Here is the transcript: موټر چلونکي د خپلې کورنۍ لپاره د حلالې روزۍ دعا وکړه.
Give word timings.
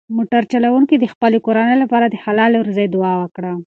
موټر 0.17 0.41
چلونکي 0.51 0.95
د 0.97 1.05
خپلې 1.13 1.37
کورنۍ 1.45 1.75
لپاره 1.83 2.05
د 2.07 2.15
حلالې 2.23 2.59
روزۍ 2.67 2.87
دعا 2.95 3.13
وکړه. 3.19 3.51